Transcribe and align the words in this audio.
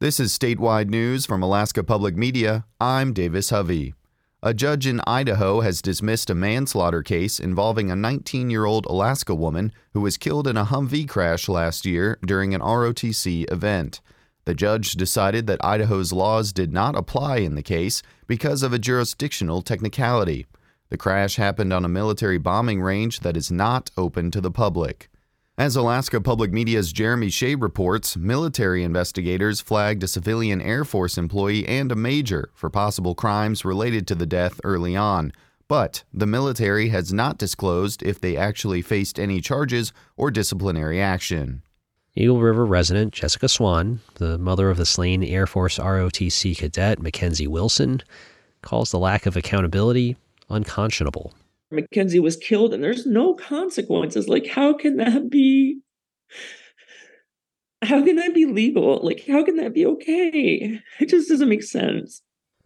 This 0.00 0.20
is 0.20 0.38
statewide 0.38 0.90
news 0.90 1.26
from 1.26 1.42
Alaska 1.42 1.82
Public 1.82 2.14
Media. 2.16 2.64
I'm 2.80 3.12
Davis 3.12 3.50
Hovey. 3.50 3.94
A 4.40 4.54
judge 4.54 4.86
in 4.86 5.00
Idaho 5.08 5.60
has 5.62 5.82
dismissed 5.82 6.30
a 6.30 6.36
manslaughter 6.36 7.02
case 7.02 7.40
involving 7.40 7.90
a 7.90 7.96
19 7.96 8.48
year 8.48 8.64
old 8.64 8.86
Alaska 8.86 9.34
woman 9.34 9.72
who 9.94 10.00
was 10.00 10.16
killed 10.16 10.46
in 10.46 10.56
a 10.56 10.66
Humvee 10.66 11.08
crash 11.08 11.48
last 11.48 11.84
year 11.84 12.16
during 12.24 12.54
an 12.54 12.60
ROTC 12.60 13.50
event. 13.50 14.00
The 14.44 14.54
judge 14.54 14.92
decided 14.92 15.48
that 15.48 15.64
Idaho's 15.64 16.12
laws 16.12 16.52
did 16.52 16.72
not 16.72 16.94
apply 16.94 17.38
in 17.38 17.56
the 17.56 17.60
case 17.60 18.00
because 18.28 18.62
of 18.62 18.72
a 18.72 18.78
jurisdictional 18.78 19.62
technicality. 19.62 20.46
The 20.90 20.96
crash 20.96 21.34
happened 21.34 21.72
on 21.72 21.84
a 21.84 21.88
military 21.88 22.38
bombing 22.38 22.80
range 22.80 23.18
that 23.20 23.36
is 23.36 23.50
not 23.50 23.90
open 23.96 24.30
to 24.30 24.40
the 24.40 24.52
public. 24.52 25.10
As 25.58 25.74
Alaska 25.74 26.20
Public 26.20 26.52
Media's 26.52 26.92
Jeremy 26.92 27.26
Hsieh 27.26 27.60
reports, 27.60 28.16
military 28.16 28.84
investigators 28.84 29.60
flagged 29.60 30.04
a 30.04 30.06
civilian 30.06 30.60
Air 30.60 30.84
Force 30.84 31.18
employee 31.18 31.66
and 31.66 31.90
a 31.90 31.96
major 31.96 32.50
for 32.54 32.70
possible 32.70 33.16
crimes 33.16 33.64
related 33.64 34.06
to 34.06 34.14
the 34.14 34.24
death 34.24 34.60
early 34.62 34.94
on. 34.94 35.32
But 35.66 36.04
the 36.14 36.28
military 36.28 36.90
has 36.90 37.12
not 37.12 37.38
disclosed 37.38 38.04
if 38.04 38.20
they 38.20 38.36
actually 38.36 38.82
faced 38.82 39.18
any 39.18 39.40
charges 39.40 39.92
or 40.16 40.30
disciplinary 40.30 41.00
action. 41.00 41.62
Eagle 42.14 42.40
River 42.40 42.64
resident 42.64 43.12
Jessica 43.12 43.48
Swan, 43.48 43.98
the 44.14 44.38
mother 44.38 44.70
of 44.70 44.76
the 44.76 44.86
slain 44.86 45.24
Air 45.24 45.48
Force 45.48 45.80
ROTC 45.80 46.56
cadet 46.56 47.02
Mackenzie 47.02 47.48
Wilson, 47.48 48.00
calls 48.62 48.92
the 48.92 48.98
lack 49.00 49.26
of 49.26 49.36
accountability 49.36 50.16
unconscionable. 50.48 51.34
Mackenzie 51.70 52.20
was 52.20 52.36
killed 52.36 52.72
and 52.72 52.82
there's 52.82 53.06
no 53.06 53.34
consequences. 53.34 54.28
Like, 54.28 54.46
how 54.46 54.72
can 54.72 54.96
that 54.96 55.30
be? 55.30 55.80
How 57.82 58.04
can 58.04 58.16
that 58.16 58.34
be 58.34 58.44
legal? 58.44 59.00
Like, 59.02 59.24
how 59.26 59.44
can 59.44 59.56
that 59.56 59.74
be 59.74 59.86
okay? 59.86 60.80
It 60.98 61.08
just 61.08 61.28
doesn't 61.28 61.48
make 61.48 61.62
sense. 61.62 62.22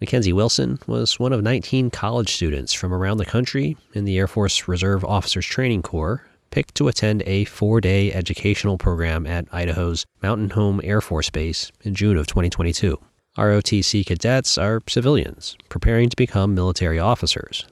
Mackenzie 0.00 0.32
Wilson 0.32 0.78
was 0.86 1.18
one 1.18 1.32
of 1.32 1.42
19 1.42 1.90
college 1.90 2.34
students 2.34 2.72
from 2.72 2.92
around 2.92 3.18
the 3.18 3.24
country 3.24 3.76
in 3.94 4.04
the 4.04 4.18
Air 4.18 4.26
Force 4.26 4.68
Reserve 4.68 5.04
Officers 5.04 5.46
Training 5.46 5.82
Corps 5.82 6.26
picked 6.50 6.74
to 6.74 6.88
attend 6.88 7.22
a 7.26 7.44
four 7.44 7.80
day 7.80 8.12
educational 8.12 8.78
program 8.78 9.26
at 9.26 9.46
Idaho's 9.52 10.06
Mountain 10.22 10.50
Home 10.50 10.80
Air 10.84 11.00
Force 11.00 11.30
Base 11.30 11.70
in 11.82 11.94
June 11.94 12.16
of 12.16 12.26
2022. 12.26 12.98
ROTC 13.38 14.06
cadets 14.06 14.56
are 14.56 14.82
civilians 14.88 15.56
preparing 15.68 16.08
to 16.08 16.16
become 16.16 16.54
military 16.54 16.98
officers. 16.98 17.66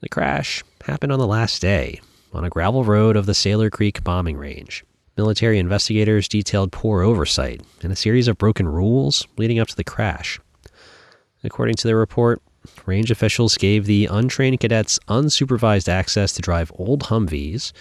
The 0.00 0.08
crash 0.08 0.64
happened 0.86 1.12
on 1.12 1.18
the 1.18 1.26
last 1.26 1.60
day 1.60 2.00
on 2.32 2.42
a 2.42 2.48
gravel 2.48 2.84
road 2.84 3.16
of 3.16 3.26
the 3.26 3.32
Saylor 3.32 3.70
Creek 3.70 4.02
bombing 4.02 4.38
range. 4.38 4.82
Military 5.18 5.58
investigators 5.58 6.26
detailed 6.26 6.72
poor 6.72 7.02
oversight 7.02 7.60
and 7.82 7.92
a 7.92 7.96
series 7.96 8.26
of 8.26 8.38
broken 8.38 8.66
rules 8.66 9.26
leading 9.36 9.58
up 9.58 9.68
to 9.68 9.76
the 9.76 9.84
crash. 9.84 10.40
According 11.44 11.74
to 11.76 11.86
their 11.86 11.98
report, 11.98 12.40
range 12.86 13.10
officials 13.10 13.58
gave 13.58 13.84
the 13.84 14.06
untrained 14.06 14.60
cadets 14.60 14.98
unsupervised 15.06 15.88
access 15.88 16.32
to 16.32 16.40
drive 16.40 16.72
old 16.76 17.04
Humvees, 17.04 17.72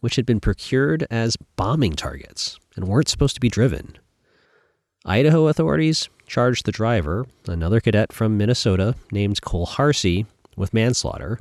which 0.00 0.16
had 0.16 0.26
been 0.26 0.40
procured 0.40 1.06
as 1.12 1.36
bombing 1.54 1.92
targets 1.92 2.58
and 2.74 2.88
weren't 2.88 3.08
supposed 3.08 3.36
to 3.36 3.40
be 3.40 3.48
driven. 3.48 3.96
Idaho 5.04 5.46
authorities 5.46 6.08
charged 6.26 6.66
the 6.66 6.72
driver, 6.72 7.26
another 7.46 7.78
cadet 7.80 8.12
from 8.12 8.36
Minnesota 8.36 8.96
named 9.12 9.42
Cole 9.42 9.66
Harsey, 9.66 10.26
with 10.56 10.74
manslaughter 10.74 11.38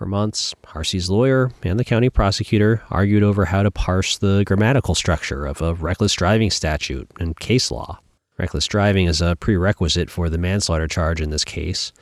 for 0.00 0.06
months, 0.06 0.54
Harsey's 0.64 1.10
lawyer 1.10 1.52
and 1.62 1.78
the 1.78 1.84
county 1.84 2.08
prosecutor 2.08 2.82
argued 2.88 3.22
over 3.22 3.44
how 3.44 3.62
to 3.62 3.70
parse 3.70 4.16
the 4.16 4.44
grammatical 4.46 4.94
structure 4.94 5.44
of 5.44 5.60
a 5.60 5.74
reckless 5.74 6.14
driving 6.14 6.50
statute 6.50 7.06
and 7.20 7.38
case 7.38 7.70
law. 7.70 8.00
Reckless 8.38 8.66
driving 8.66 9.08
is 9.08 9.20
a 9.20 9.36
prerequisite 9.36 10.08
for 10.08 10.30
the 10.30 10.38
manslaughter 10.38 10.88
charge 10.88 11.20
in 11.20 11.28
this 11.28 11.44
case. 11.44 11.92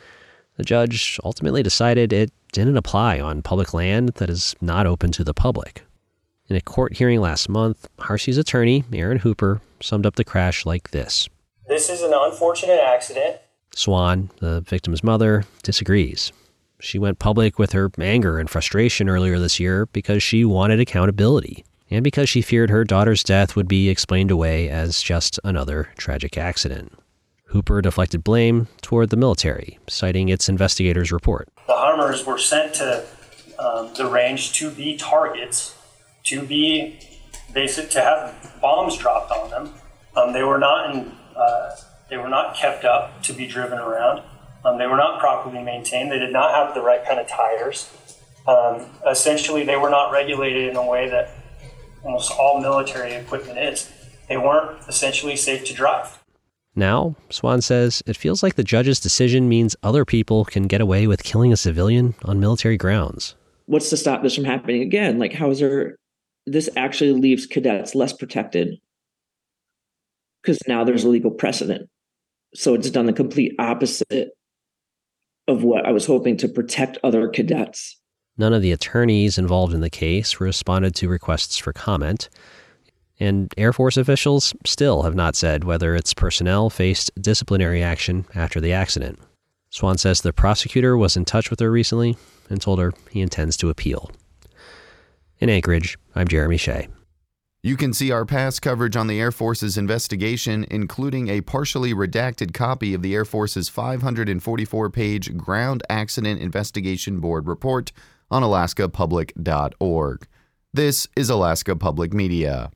The 0.58 0.62
judge 0.62 1.18
ultimately 1.24 1.60
decided 1.64 2.12
it 2.12 2.30
didn't 2.52 2.76
apply 2.76 3.18
on 3.18 3.42
public 3.42 3.74
land 3.74 4.10
that 4.10 4.30
is 4.30 4.54
not 4.60 4.86
open 4.86 5.10
to 5.10 5.24
the 5.24 5.34
public. 5.34 5.82
In 6.46 6.54
a 6.54 6.60
court 6.60 6.98
hearing 6.98 7.20
last 7.20 7.48
month, 7.48 7.88
Harsey's 7.98 8.38
attorney, 8.38 8.84
Aaron 8.92 9.18
Hooper, 9.18 9.60
summed 9.80 10.06
up 10.06 10.14
the 10.14 10.22
crash 10.22 10.64
like 10.64 10.92
this 10.92 11.28
This 11.66 11.90
is 11.90 12.02
an 12.02 12.12
unfortunate 12.14 12.78
accident. 12.78 13.38
Swan, 13.74 14.30
the 14.38 14.60
victim's 14.60 15.02
mother, 15.02 15.42
disagrees. 15.64 16.30
She 16.80 16.98
went 16.98 17.18
public 17.18 17.58
with 17.58 17.72
her 17.72 17.90
anger 17.98 18.38
and 18.38 18.48
frustration 18.48 19.08
earlier 19.08 19.38
this 19.38 19.58
year 19.58 19.86
because 19.86 20.22
she 20.22 20.44
wanted 20.44 20.78
accountability 20.80 21.64
and 21.90 22.04
because 22.04 22.28
she 22.28 22.42
feared 22.42 22.70
her 22.70 22.84
daughter's 22.84 23.24
death 23.24 23.56
would 23.56 23.68
be 23.68 23.88
explained 23.88 24.30
away 24.30 24.68
as 24.68 25.02
just 25.02 25.40
another 25.42 25.88
tragic 25.96 26.38
accident. 26.38 26.92
Hooper 27.46 27.80
deflected 27.80 28.22
blame 28.22 28.68
toward 28.82 29.10
the 29.10 29.16
military, 29.16 29.78
citing 29.88 30.28
its 30.28 30.48
investigators' 30.48 31.10
report. 31.10 31.48
The 31.66 31.74
Hummers 31.74 32.26
were 32.26 32.38
sent 32.38 32.74
to 32.74 33.06
um, 33.58 33.90
the 33.96 34.06
range 34.06 34.52
to 34.54 34.70
be 34.70 34.96
targets, 34.96 35.74
to 36.24 36.42
be 36.42 37.00
basic, 37.54 37.90
to 37.90 38.00
have 38.02 38.58
bombs 38.60 38.98
dropped 38.98 39.32
on 39.32 39.50
them. 39.50 39.74
Um, 40.14 40.32
they 40.32 40.42
were 40.42 40.58
not 40.58 40.94
in, 40.94 41.12
uh, 41.34 41.74
they 42.10 42.18
were 42.18 42.28
not 42.28 42.54
kept 42.54 42.84
up 42.84 43.22
to 43.22 43.32
be 43.32 43.46
driven 43.46 43.78
around. 43.78 44.22
Um, 44.64 44.78
they 44.78 44.86
were 44.86 44.96
not 44.96 45.20
properly 45.20 45.62
maintained. 45.62 46.10
They 46.10 46.18
did 46.18 46.32
not 46.32 46.54
have 46.54 46.74
the 46.74 46.82
right 46.82 47.04
kind 47.04 47.20
of 47.20 47.28
tires. 47.28 47.90
Um, 48.46 48.86
essentially, 49.08 49.64
they 49.64 49.76
were 49.76 49.90
not 49.90 50.10
regulated 50.10 50.68
in 50.68 50.76
a 50.76 50.86
way 50.86 51.08
that 51.08 51.30
almost 52.02 52.32
all 52.32 52.60
military 52.60 53.12
equipment 53.12 53.58
is. 53.58 53.90
They 54.28 54.36
weren't 54.36 54.78
essentially 54.88 55.36
safe 55.36 55.64
to 55.66 55.74
drive. 55.74 56.18
Now, 56.74 57.16
Swan 57.30 57.60
says 57.60 58.02
it 58.06 58.16
feels 58.16 58.42
like 58.42 58.54
the 58.54 58.64
judge's 58.64 59.00
decision 59.00 59.48
means 59.48 59.74
other 59.82 60.04
people 60.04 60.44
can 60.44 60.66
get 60.66 60.80
away 60.80 61.06
with 61.06 61.24
killing 61.24 61.52
a 61.52 61.56
civilian 61.56 62.14
on 62.24 62.40
military 62.40 62.76
grounds. 62.76 63.34
What's 63.66 63.90
to 63.90 63.96
stop 63.96 64.22
this 64.22 64.34
from 64.34 64.44
happening 64.44 64.82
again? 64.82 65.18
Like, 65.18 65.32
how 65.32 65.50
is 65.50 65.60
there? 65.60 65.96
This 66.46 66.70
actually 66.76 67.12
leaves 67.12 67.46
cadets 67.46 67.94
less 67.94 68.12
protected 68.12 68.78
because 70.40 70.58
now 70.66 70.84
there's 70.84 71.04
a 71.04 71.08
legal 71.08 71.30
precedent. 71.30 71.90
So 72.54 72.74
it's 72.74 72.90
done 72.90 73.06
the 73.06 73.12
complete 73.12 73.52
opposite 73.58 74.30
of 75.48 75.64
what 75.64 75.86
I 75.86 75.90
was 75.90 76.06
hoping 76.06 76.36
to 76.38 76.48
protect 76.48 76.98
other 77.02 77.28
cadets. 77.28 77.96
None 78.36 78.52
of 78.52 78.62
the 78.62 78.70
attorneys 78.70 79.38
involved 79.38 79.74
in 79.74 79.80
the 79.80 79.90
case 79.90 80.38
responded 80.38 80.94
to 80.96 81.08
requests 81.08 81.58
for 81.58 81.72
comment, 81.72 82.28
and 83.18 83.52
Air 83.56 83.72
Force 83.72 83.96
officials 83.96 84.54
still 84.64 85.02
have 85.02 85.16
not 85.16 85.34
said 85.34 85.64
whether 85.64 85.96
its 85.96 86.14
personnel 86.14 86.70
faced 86.70 87.10
disciplinary 87.20 87.82
action 87.82 88.26
after 88.34 88.60
the 88.60 88.72
accident. 88.72 89.18
Swan 89.70 89.98
says 89.98 90.20
the 90.20 90.32
prosecutor 90.32 90.96
was 90.96 91.16
in 91.16 91.24
touch 91.24 91.50
with 91.50 91.58
her 91.60 91.70
recently 91.70 92.16
and 92.48 92.60
told 92.60 92.78
her 92.78 92.92
he 93.10 93.20
intends 93.20 93.56
to 93.56 93.70
appeal. 93.70 94.10
In 95.40 95.50
Anchorage, 95.50 95.98
I'm 96.14 96.28
Jeremy 96.28 96.56
Hsieh. 96.56 96.88
You 97.60 97.76
can 97.76 97.92
see 97.92 98.12
our 98.12 98.24
past 98.24 98.62
coverage 98.62 98.94
on 98.94 99.08
the 99.08 99.20
Air 99.20 99.32
Force's 99.32 99.76
investigation, 99.76 100.64
including 100.70 101.26
a 101.26 101.40
partially 101.40 101.92
redacted 101.92 102.54
copy 102.54 102.94
of 102.94 103.02
the 103.02 103.16
Air 103.16 103.24
Force's 103.24 103.68
544 103.68 104.90
page 104.90 105.36
Ground 105.36 105.82
Accident 105.90 106.40
Investigation 106.40 107.18
Board 107.18 107.48
report 107.48 107.90
on 108.30 108.44
alaskapublic.org. 108.44 110.28
This 110.72 111.08
is 111.16 111.30
Alaska 111.30 111.74
Public 111.74 112.14
Media. 112.14 112.70